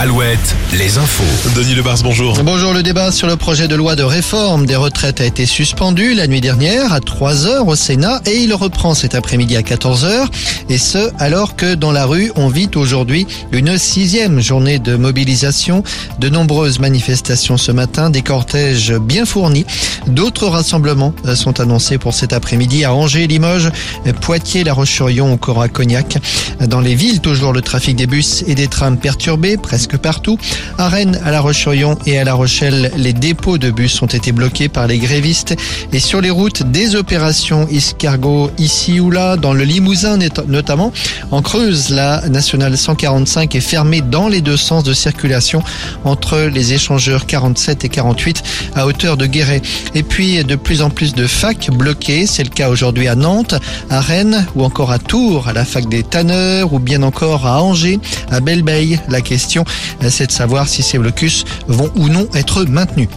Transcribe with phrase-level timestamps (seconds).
[0.00, 1.24] Alouette, les infos.
[1.56, 2.38] Denis Lebars, bonjour.
[2.44, 6.14] Bonjour, le débat sur le projet de loi de réforme des retraites a été suspendu
[6.14, 10.28] la nuit dernière à 3h au Sénat et il reprend cet après-midi à 14h.
[10.68, 15.82] Et ce, alors que dans la rue, on vit aujourd'hui une sixième journée de mobilisation.
[16.20, 19.66] De nombreuses manifestations ce matin, des cortèges bien fournis.
[20.06, 23.72] D'autres rassemblements sont annoncés pour cet après-midi à Angers, Limoges,
[24.20, 26.18] Poitiers, La Roche-sur-Yon ou encore à Cognac.
[26.60, 30.38] Dans les villes, toujours le trafic des bus et des trams perturbé, presque partout.
[30.76, 34.32] À Rennes, à La Roche-sur-Yon et à La Rochelle, les dépôts de bus ont été
[34.32, 35.56] bloqués par les grévistes.
[35.92, 40.92] Et sur les routes, des opérations escargot ici ou là, dans le Limousin notamment.
[41.30, 45.62] En Creuse, la nationale 145 est fermée dans les deux sens de circulation
[46.04, 48.42] entre les échangeurs 47 et 48
[48.74, 49.62] à hauteur de Guéret.
[49.94, 52.26] Et puis, de plus en plus de facs bloquées.
[52.26, 53.54] C'est le cas aujourd'hui à Nantes,
[53.90, 57.62] à Rennes ou encore à Tours, à la fac des Tanneurs ou bien encore à
[57.62, 59.00] Angers, à Belleveille.
[59.08, 59.64] La question,
[60.08, 63.08] c'est de savoir si ces blocus vont ou non être maintenus.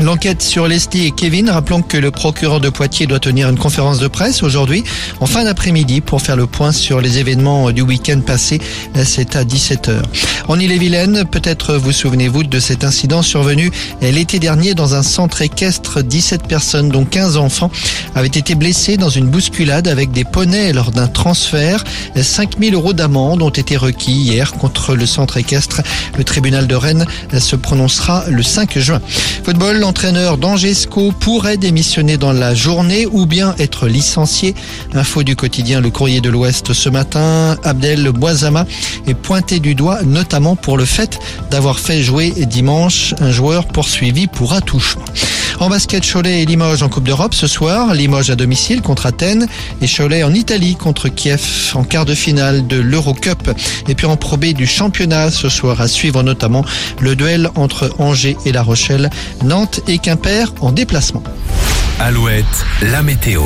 [0.00, 3.98] L'enquête sur Leslie et Kevin, rappelons que le procureur de Poitiers doit tenir une conférence
[3.98, 4.82] de presse aujourd'hui,
[5.20, 8.62] en fin d'après-midi, pour faire le point sur les événements du week-end passé.
[9.04, 10.00] C'est à 17h.
[10.48, 13.70] En Ille-et-Vilaine, peut-être vous souvenez-vous de cet incident survenu
[14.00, 16.00] l'été dernier dans un centre équestre.
[16.00, 17.70] 17 personnes, dont 15 enfants,
[18.14, 21.84] avaient été blessées dans une bousculade avec des poneys lors d'un transfert.
[22.20, 25.82] 5000 euros d'amende ont été requis hier contre le centre équestre.
[26.16, 27.04] Le tribunal de Rennes
[27.38, 29.02] se prononcera le 5 juin.
[29.44, 34.54] Football, l'entraîneur d'Angesco pourrait démissionner dans la journée ou bien être licencié.
[34.94, 37.56] Info du quotidien Le Courrier de l'Ouest ce matin.
[37.64, 38.66] Abdel Boisama
[39.08, 41.18] est pointé du doigt notamment pour le fait
[41.50, 45.02] d'avoir fait jouer dimanche un joueur poursuivi pour attouchement.
[45.60, 47.92] En basket, Cholet et Limoges en Coupe d'Europe ce soir.
[47.92, 49.46] Limoges à domicile contre Athènes
[49.82, 53.50] et Cholet en Italie contre Kiev en quart de finale de l'Eurocup.
[53.86, 56.64] Et puis en probé du championnat ce soir à suivre notamment
[56.98, 59.10] le duel entre Angers et La Rochelle,
[59.44, 61.22] Nantes et Quimper en déplacement.
[61.98, 62.46] Alouette,
[62.80, 63.42] la météo.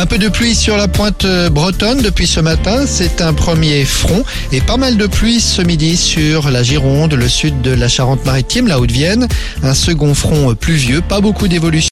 [0.00, 2.84] Un peu de pluie sur la pointe bretonne depuis ce matin.
[2.86, 4.22] C'est un premier front
[4.52, 8.68] et pas mal de pluie ce midi sur la Gironde, le sud de la Charente-Maritime,
[8.68, 9.26] la Haute-Vienne.
[9.64, 11.78] Un second front pluvieux, pas beaucoup d'évolution.